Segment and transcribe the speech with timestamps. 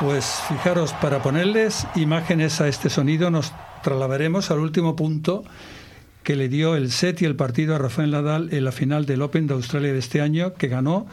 [0.00, 5.42] Pues fijaros, para ponerles imágenes a este sonido nos trasladaremos al último punto
[6.22, 9.22] que le dio el set y el partido a Rafael Nadal en la final del
[9.22, 11.06] Open de Australia de este año, que ganó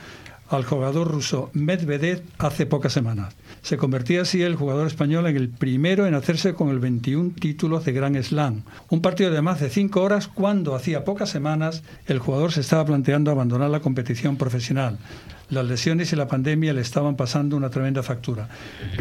[0.50, 3.36] al jugador ruso Medvedev hace pocas semanas.
[3.62, 7.86] Se convertía así el jugador español en el primero en hacerse con el 21 títulos
[7.86, 8.64] de Grand Slam.
[8.90, 12.86] Un partido de más de cinco horas cuando hacía pocas semanas el jugador se estaba
[12.86, 14.98] planteando abandonar la competición profesional.
[15.50, 18.50] Las lesiones y la pandemia le estaban pasando una tremenda factura.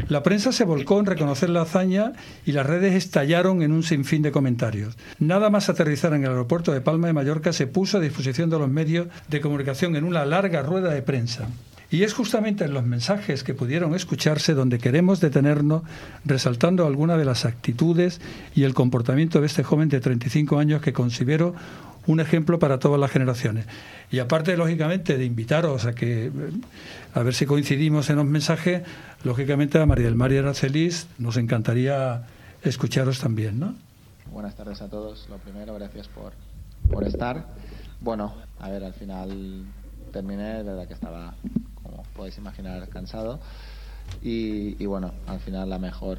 [0.08, 2.12] La prensa se volcó en reconocer la hazaña
[2.44, 4.96] y las redes estallaron en un sinfín de comentarios.
[5.18, 8.58] Nada más aterrizar en el aeropuerto de Palma de Mallorca se puso a disposición de
[8.58, 11.31] los medios de comunicación en una larga rueda de prensa.
[11.90, 15.82] Y es justamente en los mensajes que pudieron escucharse donde queremos detenernos
[16.24, 18.20] resaltando algunas de las actitudes
[18.54, 21.54] y el comportamiento de este joven de 35 años que considero
[22.06, 23.66] un ejemplo para todas las generaciones.
[24.10, 26.32] Y aparte, lógicamente, de invitaros a que,
[27.14, 28.82] a ver si coincidimos en los mensajes,
[29.22, 32.26] lógicamente a María del Mar y Aracelis nos encantaría
[32.62, 33.74] escucharos también, ¿no?
[34.32, 35.28] Buenas tardes a todos.
[35.28, 36.32] Lo primero, gracias por,
[36.90, 37.48] por estar.
[38.00, 39.66] Bueno, a ver, al final
[40.12, 41.34] terminé, de verdad que estaba,
[41.82, 43.40] como podéis imaginar, cansado.
[44.22, 46.18] Y, y bueno, al final la mejor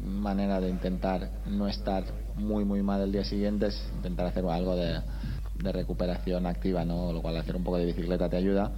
[0.00, 2.04] manera de intentar no estar
[2.36, 5.00] muy muy mal el día siguiente es intentar hacer algo de,
[5.58, 7.12] de recuperación activa, ¿no?
[7.12, 8.70] Lo cual hacer un poco de bicicleta te ayuda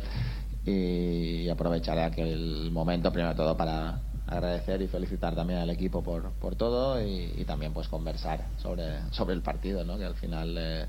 [0.64, 6.54] y aprovechar aquel momento primero todo para agradecer y felicitar también al equipo por, por
[6.54, 9.98] todo y, también pues conversar sobre, sobre el partido, ¿no?
[9.98, 10.86] Que al final eh,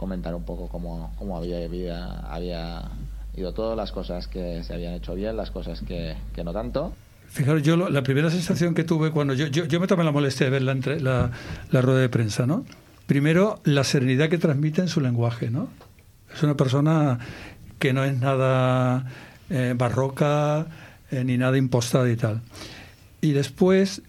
[0.00, 2.90] comentar un poco cómo, cómo había, vida, había
[3.36, 6.94] ido todo, las cosas que se habían hecho bien, las cosas que, que no tanto.
[7.28, 10.52] Fijaros, yo la primera sensación que tuve cuando yo, yo, me tomé la molestia de
[10.52, 11.30] ver la, la,
[11.70, 12.64] la rueda de prensa, ¿no?
[13.06, 15.68] Primero, la serenidad que transmite en su lenguaje, ¿no?
[16.34, 17.18] Es una persona
[17.78, 19.04] que no es nada
[19.50, 20.66] eh, barroca
[21.10, 22.40] eh, ni nada impostada y tal.
[23.20, 24.00] Y después,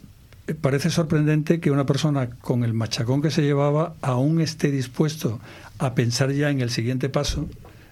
[0.48, 5.42] eh, parece sorprendente que una persona con el machacón que se llevaba aún esté dispuesto
[5.82, 7.50] a pensar ya en el siguiente paso.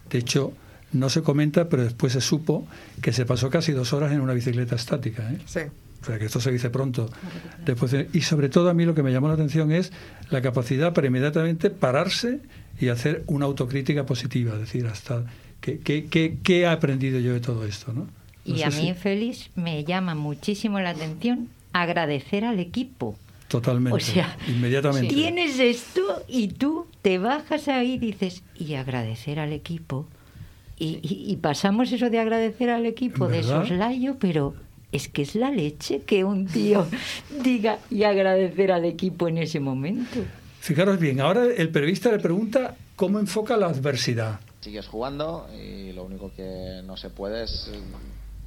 [0.09, 0.53] De hecho,
[0.93, 2.67] no se comenta, pero después se supo
[3.01, 5.29] que se pasó casi dos horas en una bicicleta estática.
[5.31, 5.37] ¿eh?
[5.45, 5.59] Sí.
[6.01, 7.09] O sea, que esto se dice pronto.
[7.65, 9.91] Después, y sobre todo a mí lo que me llamó la atención es
[10.29, 12.39] la capacidad para inmediatamente pararse
[12.79, 15.25] y hacer una autocrítica positiva, es decir, hasta
[15.59, 17.91] qué, qué, qué, qué he aprendido yo de todo esto.
[17.91, 18.07] ¿no?
[18.45, 23.17] no y a si- mí, Félix, me llama muchísimo la atención agradecer al equipo.
[23.49, 23.97] Totalmente.
[23.97, 25.13] O sea, inmediatamente.
[25.13, 30.05] Tienes esto y tú te bajas ahí y dices, y agradecer al equipo.
[30.77, 33.61] Y, y- y pasamos eso de agradecer al equipo de ¿Verdad?
[33.63, 34.55] soslayo, pero
[34.91, 36.85] es que es la leche que un tío
[37.43, 40.19] diga y agradecer al equipo en ese momento.
[40.61, 44.39] Fijaros bien, ahora el periodista le pregunta cómo enfoca la adversidad.
[44.61, 47.71] Sigues jugando y lo único que no se puede es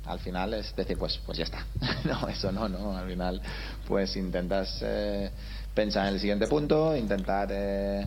[0.04, 1.64] al final es decir pues pues ya está
[2.04, 3.40] no eso no no al final
[3.86, 5.30] pues intentas eh,
[5.74, 8.06] pensar en el siguiente punto intentar eh,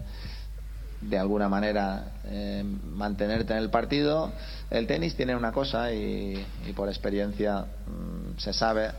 [1.09, 4.31] de alguna manera eh, mantenerte en el partido
[4.69, 6.43] el tenis tiene una cosa y,
[6.75, 8.91] por experiencia mm, se sabe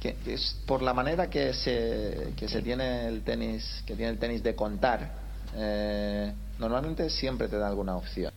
[0.00, 4.12] que que es por la manera que se, que se tiene el tenis que tiene
[4.12, 5.12] el tenis de contar
[5.54, 8.32] eh, normalmente siempre te da alguna opción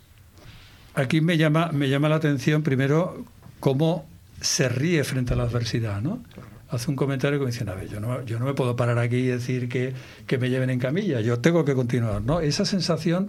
[0.95, 3.25] Aquí me llama, me llama la atención primero
[3.59, 4.05] cómo
[4.39, 6.23] se ríe frente a la adversidad, ¿no?
[6.69, 8.97] Hace un comentario que me dice, a ver, yo no, yo no me puedo parar
[8.97, 9.93] aquí y decir que,
[10.25, 12.39] que me lleven en camilla, yo tengo que continuar, ¿no?
[12.39, 13.27] Esa sensación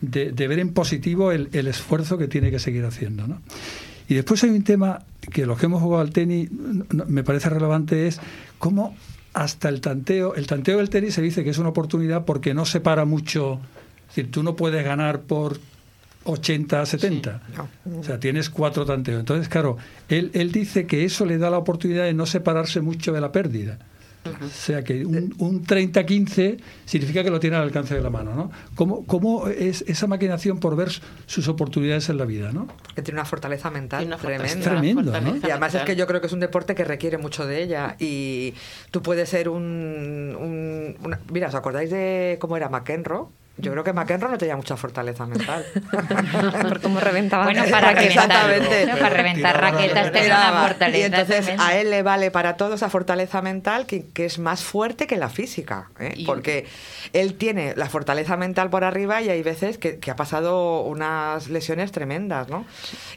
[0.00, 3.40] de, de ver en positivo el, el esfuerzo que tiene que seguir haciendo, ¿no?
[4.08, 5.02] Y después hay un tema
[5.32, 8.20] que los que hemos jugado al tenis me parece relevante es
[8.58, 8.94] cómo
[9.32, 12.66] hasta el tanteo, el tanteo del tenis se dice que es una oportunidad porque no
[12.66, 13.60] separa mucho,
[14.02, 15.58] es decir, tú no puedes ganar por
[16.24, 17.42] 80 70.
[17.84, 17.98] no.
[17.98, 19.20] O sea, tienes cuatro tanteos.
[19.20, 19.76] Entonces, claro,
[20.08, 23.30] él, él dice que eso le da la oportunidad de no separarse mucho de la
[23.32, 23.78] pérdida.
[24.26, 26.56] O sea, que un, un 30-15
[26.86, 28.50] significa que lo tiene al alcance de la mano, ¿no?
[28.74, 30.88] ¿Cómo, cómo es esa maquinación por ver
[31.26, 32.66] sus oportunidades en la vida, ¿no?
[32.94, 34.46] Que tiene una fortaleza mental tremenda.
[34.46, 35.12] Es tremendo,
[35.46, 37.96] Y además es que yo creo que es un deporte que requiere mucho de ella.
[38.00, 38.54] Y
[38.90, 39.62] tú puedes ser un.
[40.40, 43.26] un- una- Mira, ¿os acordáis de cómo era McEnroe?
[43.56, 45.64] Yo creo que McEnroe no tenía mucha fortaleza mental.
[46.62, 47.44] Por cómo reventaba.
[47.44, 48.86] Bueno, para reventar, Exactamente.
[48.86, 50.12] no, para reventar raquetas raqueta.
[50.12, 50.98] tenía una fortaleza.
[50.98, 51.66] y entonces tremenda.
[51.68, 55.16] a él le vale para todo esa fortaleza mental que, que es más fuerte que
[55.16, 55.90] la física.
[56.00, 56.14] ¿eh?
[56.16, 56.66] Y- Porque
[57.12, 61.48] él tiene la fortaleza mental por arriba y hay veces que, que ha pasado unas
[61.48, 62.66] lesiones tremendas, ¿no?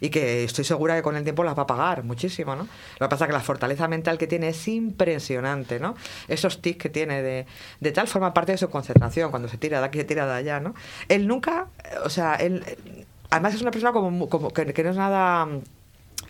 [0.01, 2.67] Y que estoy segura que con el tiempo las va a pagar muchísimo, ¿no?
[2.99, 5.95] Lo que pasa es que la fortaleza mental que tiene es impresionante, ¿no?
[6.27, 7.45] Esos tics que tiene de,
[7.79, 10.59] de tal forma parte de su concentración, cuando se tira de aquí, se tira allá,
[10.59, 10.73] ¿no?
[11.07, 12.63] Él nunca, eh, o sea, él...
[12.67, 15.45] eh, Además es una persona como, como que, que no es nada...
[15.45, 15.59] mm,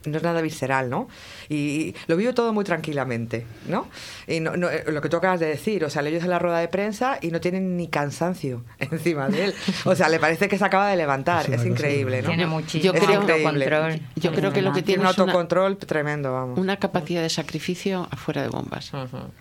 [0.05, 1.09] no es nada visceral, ¿no?
[1.49, 3.87] Y, lo vivo todo muy tranquilamente, ¿no?
[4.25, 6.29] Y no, no, eh, lo que tú acabas de decir, o sea, le oyes en
[6.29, 9.53] la rueda de prensa y no tienen ni cansancio encima de él.
[9.85, 11.51] O sea, le parece que se acaba de levantar.
[11.53, 12.29] Es, increíble, ¿no?
[12.29, 13.99] Tiene muchísimo Yo creo- autocontrol.
[14.15, 16.57] Yo creo que lo que Tiene tiene un es una, autocontrol tremendo, vamos.
[16.57, 18.91] una capacidad de sacrificio afuera de bombas.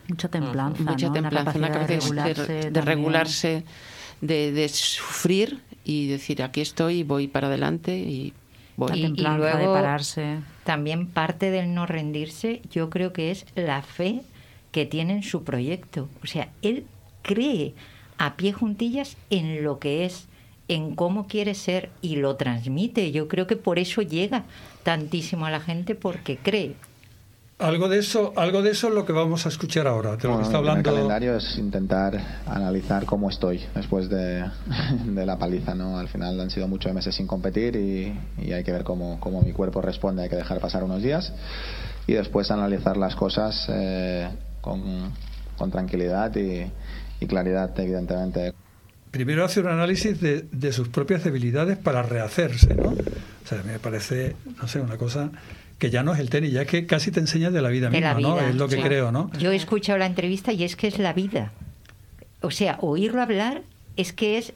[0.09, 1.13] Mucha templanza, Mucha ¿no?
[1.13, 3.65] templanza, una capacidad de regularse de, regularse,
[4.21, 8.33] de, de sufrir y decir aquí estoy, voy para adelante y
[8.77, 8.91] voy.
[8.91, 10.39] La Y- y templanza de luego- pararse.
[10.65, 14.23] También parte del no rendirse, yo creo que es la fe
[14.73, 16.09] que tiene en su proyecto.
[16.23, 16.85] O sea, él
[17.23, 17.75] cree
[18.19, 20.27] a pie juntillas en lo que es,
[20.69, 23.13] en cómo quiere ser y lo transmite.
[23.13, 24.45] Yo creo que por eso llega
[24.83, 26.75] tantísimo a la gente porque cree.
[27.59, 30.35] Algo de eso, algo de eso es lo que vamos a escuchar ahora, de lo
[30.35, 30.91] Bueno, que está el hablando.
[30.91, 34.45] calendario es intentar analizar cómo estoy después de,
[35.07, 35.75] de la paliza.
[35.75, 35.99] ¿no?
[35.99, 38.15] Al final han sido muchos meses sin competir y,
[38.45, 40.23] y hay que ver cómo, cómo mi cuerpo responde.
[40.25, 41.33] Hay que dejar pasar unos días
[42.07, 44.29] y después analizar las cosas eh,
[44.61, 45.13] con,
[45.57, 46.71] con tranquilidad y,
[47.21, 48.53] y claridad, evidentemente.
[49.11, 52.91] Primero hace un análisis de, de sus propias debilidades para rehacerse, ¿no?
[52.91, 55.31] O sea, me parece, no sé, una cosa
[55.79, 57.91] que ya no es el tenis, ya es que casi te enseña de la vida
[57.91, 58.41] De misma, la ¿no?
[58.41, 58.83] Es lo que sí.
[58.83, 59.31] creo, ¿no?
[59.39, 61.53] Yo he escuchado la entrevista y es que es la vida.
[62.41, 63.63] O sea, oírlo hablar
[63.97, 64.53] es que es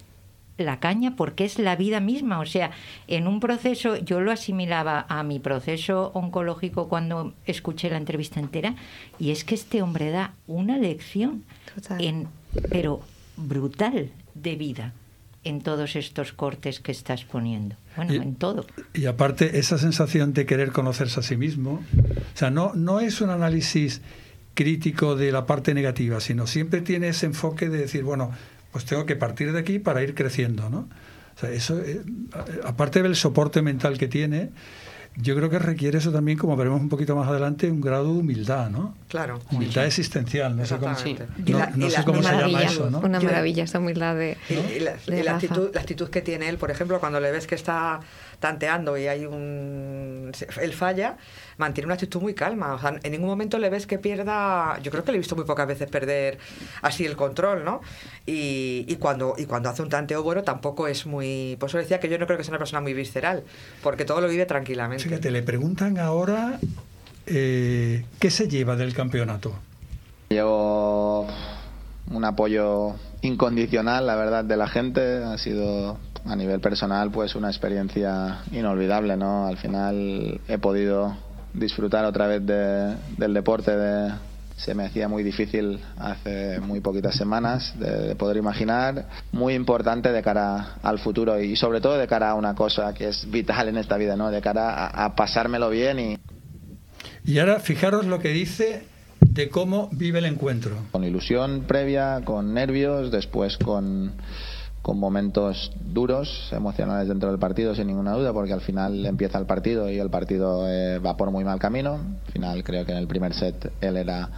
[0.56, 2.40] la caña porque es la vida misma.
[2.40, 2.70] O sea,
[3.06, 8.75] en un proceso, yo lo asimilaba a mi proceso oncológico cuando escuché la entrevista entera,
[9.19, 11.44] y es que este hombre da una lección,
[11.75, 12.02] Total.
[12.02, 12.28] en,
[12.70, 13.00] pero
[13.37, 14.93] brutal de vida
[15.45, 17.77] en todos estos cortes que estás poniendo.
[17.97, 18.67] Bueno, Y- en todo.
[18.95, 21.83] Y aparte, esa sensación de querer conocerse a sí mismo,
[22.35, 24.03] o sea, no, no es un análisis
[24.55, 28.31] crítico de la parte negativa, sino siempre tiene ese enfoque de decir, bueno,
[28.73, 30.89] pues tengo que partir de aquí para ir creciendo, ¿no?
[31.37, 32.03] O sea, eso, eh,
[32.65, 34.51] aparte del soporte mental que tiene,
[35.17, 38.21] yo creo que requiere eso también, como veremos un poquito más adelante, un grado de
[38.21, 38.95] humildad, ¿no?
[39.09, 39.41] Claro.
[39.51, 41.27] Humildad existencial, no sé cómo, Exactamente.
[41.39, 42.99] no- Y la- no sé la- cómo Una se llama maravilla, eso, ¿no?
[43.01, 45.47] una maravilla esa humildad de, Y, y la, de y la Rafa.
[45.47, 48.01] actitud, la actitud que tiene él, por ejemplo, cuando le ves que está
[48.39, 50.31] tanteando y hay un.
[50.33, 51.17] se- Él falla,
[51.59, 52.73] mantiene una actitud muy calma.
[52.75, 54.79] O sea, en ningún momento le ves que pierda.
[54.83, 56.39] Yo creo que le he visto muy pocas veces perder
[56.81, 57.83] así el control, ¿no?
[58.27, 61.56] Y, y cuando, y cuando hace un tanteo bueno, tampoco es muy.
[61.61, 63.43] Por eso decía que yo no creo que sea una persona muy visceral,
[63.83, 65.00] porque todo lo vive tranquilamente.
[65.02, 66.58] Fíjate, le preguntan ahora
[67.26, 69.55] eh, qué se lleva del campeonato.
[70.31, 71.26] Llevo
[72.11, 75.23] un apoyo incondicional, la verdad, de la gente.
[75.25, 79.47] Ha sido a nivel personal, pues una experiencia inolvidable, ¿no?
[79.47, 81.17] Al final he podido
[81.55, 83.76] disfrutar otra vez de- del deporte.
[83.76, 84.12] De,
[84.65, 89.07] se me hacía muy difícil hace muy poquitas semanas de, de poder imaginar.
[89.33, 93.09] Muy importante de cara al futuro y sobre todo de cara a una cosa que
[93.09, 94.31] es vital en esta vida, ¿no?
[94.31, 96.19] De cara a, a pasármelo bien y
[97.25, 98.85] Y ahora fijaros lo que dice
[99.21, 100.77] de cómo vive el encuentro.
[100.93, 104.13] con ilusión previa, con nervios, después con,
[104.82, 109.46] con momentos duros, emocionales dentro del partido, sin ninguna duda, porque al final empieza el
[109.46, 112.01] partido y el partido eh, va por muy mal camino.
[112.27, 114.29] Al final creo que en el primer set él era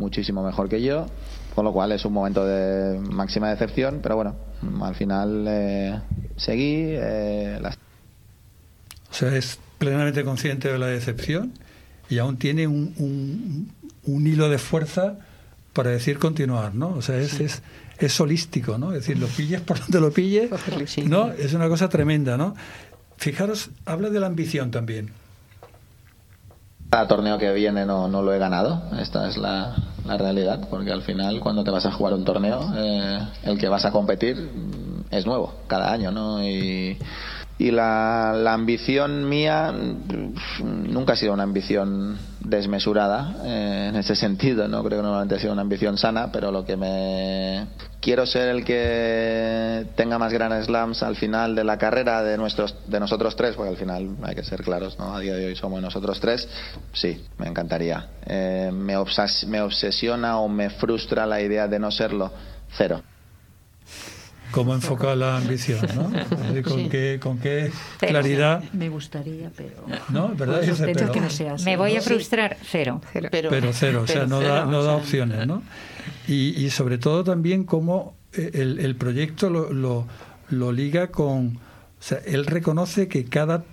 [0.00, 1.06] muchísimo mejor que yo,
[1.54, 4.34] con lo cual es un momento de máxima decepción, pero bueno,
[4.82, 6.00] al final eh,
[6.36, 6.86] seguí.
[6.88, 7.76] eh, las
[9.10, 11.52] O sea, es plenamente consciente de la decepción
[12.08, 13.72] y aún tiene un, un-
[14.04, 15.14] un hilo de fuerza
[15.72, 16.88] para decir continuar, ¿no?
[16.90, 17.62] O sea, es, es,
[17.98, 18.88] es holístico, ¿no?
[18.92, 20.50] Es decir, lo pilles por donde lo pilles.
[21.06, 21.30] ¿no?
[21.32, 22.54] Es una cosa tremenda, ¿no?
[23.18, 25.10] Fijaros, habla de la ambición también.
[26.90, 29.76] Cada torneo que viene no, no lo he ganado, esta es la,
[30.06, 33.68] la realidad, porque al final cuando te vas a jugar un torneo, eh, el que
[33.68, 34.50] vas a competir
[35.10, 36.42] es nuevo cada año, ¿no?
[36.42, 36.96] Y,
[37.58, 39.72] y la, la ambición mía
[40.62, 44.82] nunca ha sido una ambición desmesurada eh, en ese sentido, ¿no?
[44.82, 47.66] Creo que normalmente ha sido una ambición sana, pero lo que me...
[48.00, 52.74] Quiero ser el que tenga más Grand Slams al final de la carrera de nuestros
[52.86, 55.14] de nosotros tres, porque al final hay que ser claros, ¿no?
[55.14, 56.48] A día de hoy somos nosotros tres.
[56.94, 58.08] Sí, me encantaría.
[58.24, 62.32] Eh, me, obsas- me obsesiona o me frustra la idea de no serlo.
[62.72, 63.02] Cero.
[64.50, 66.10] ¿Cómo enfoca la ambición, no?
[66.64, 66.88] Con, Sí.
[66.90, 69.76] qué, con qué claridad, Me gustaría, pero.
[70.08, 70.28] ¿no?
[70.34, 70.62] ¿Verdad?
[70.66, 71.64] Pues pero- que no sea así.
[71.66, 73.00] Me voy a frustrar, cero.
[73.12, 73.28] Cero.
[73.30, 75.62] Pero, pero cero, o sea, pero no da, no o da opciones, ¿no?
[76.30, 80.06] Y, y sobre todo también cómo eh, el, el proyecto lo, lo,
[80.48, 81.56] lo liga con...
[81.56, 83.64] O sea, él reconoce que cada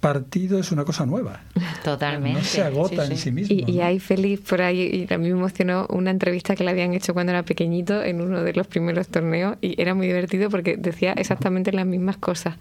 [0.00, 1.40] partido es una cosa nueva.
[1.84, 2.38] Totalmente.
[2.38, 3.22] No se agota Sí, en sí.
[3.24, 3.54] sí mismo.
[3.54, 3.84] Y, y ¿no?
[3.84, 7.12] hay feliz por ahí, y a mí me emocionó una entrevista que le habían hecho
[7.14, 11.12] cuando era pequeñito en uno de los primeros torneos y era muy divertido porque decía
[11.12, 12.56] exactamente las mismas cosas,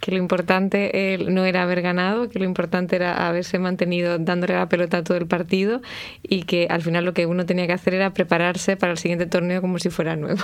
[0.00, 4.54] que lo importante eh, no era haber ganado, que lo importante era haberse mantenido dándole
[4.54, 5.80] la pelota a todo el partido
[6.22, 9.26] y que al final lo que uno tenía que hacer era prepararse para el siguiente
[9.26, 10.42] torneo como si fuera nuevo.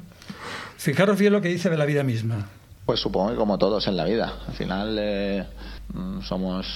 [0.76, 2.48] Fijaros bien lo que dice de la vida misma.
[2.92, 4.34] Pues supongo que como todos en la vida.
[4.46, 5.46] Al final eh,
[5.94, 6.66] mm, somos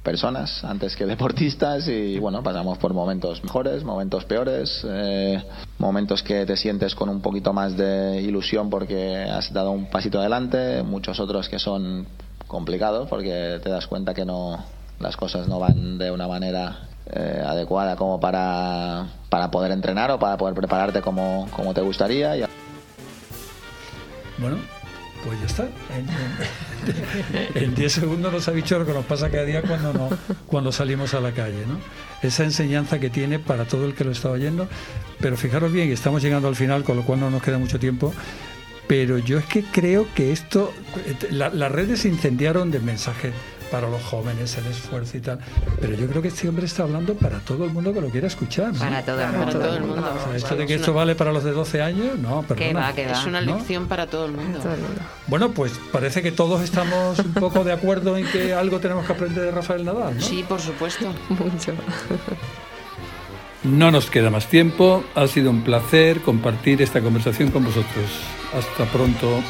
[0.00, 5.42] personas antes que deportistas y bueno, pasamos por momentos mejores, momentos peores, eh,
[5.78, 10.20] momentos que te sientes con un poquito más de ilusión porque has dado un pasito
[10.20, 12.06] adelante, muchos otros que son
[12.46, 14.64] complicados porque te das cuenta que no
[15.00, 20.18] las cosas no van de una manera eh, adecuada como para, para poder entrenar o
[20.20, 22.36] para poder prepararte como, como te gustaría.
[22.36, 22.44] Y
[24.38, 24.58] Bueno,
[25.26, 25.62] pues ya está.
[25.64, 30.16] En- En en 10 segundos nos ha dicho lo que nos pasa cada día cuando,
[30.46, 31.64] cuando salimos a la calle.
[31.66, 31.78] ¿no?
[32.22, 34.68] Esa enseñanza que tiene para todo el que lo está oyendo.
[35.20, 38.14] Pero fijaros bien, estamos llegando al final, con lo cual no nos queda mucho tiempo.
[38.86, 40.72] Pero yo es que creo que esto,
[41.30, 43.32] la- las redes se incendiaron de mensajes
[43.76, 45.38] para los jóvenes, el esfuerzo y tal.
[45.78, 48.26] Pero yo creo que este hombre está hablando para todo el mundo que lo quiera
[48.26, 48.72] escuchar.
[48.72, 48.78] ¿no?
[48.78, 49.58] Para todo el Para mundo.
[49.58, 50.14] todo el mundo.
[50.18, 52.80] O sea, esto de que esto vale para los de 12 años, no, Que perdona.
[52.80, 53.12] va, que va.
[53.12, 53.56] Es una ¿no?
[53.56, 54.60] lección para todo el mundo.
[54.60, 55.00] Todo el mundo.
[55.26, 59.12] Bueno, pues parece que todos estamos un poco de acuerdo en que algo tenemos que
[59.12, 60.22] aprender de Rafael Nadal, ¿no?
[60.22, 61.12] Sí, por supuesto.
[61.28, 61.72] Mucho.
[63.64, 65.04] No nos queda más tiempo.
[65.14, 68.06] Ha sido un placer compartir esta conversación con vosotros.
[68.56, 69.40] Hasta pronto.